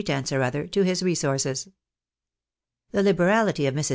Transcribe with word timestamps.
tence 0.03 0.31
or 0.35 0.41
other 0.41 0.65
to 0.67 0.81
his 0.81 1.03
resources. 1.03 1.67
The 2.91 3.03
HberaUty 3.03 3.67
of 3.67 3.75
ISIrs. 3.77 3.89